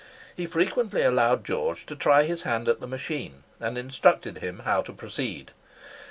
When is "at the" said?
2.67-2.87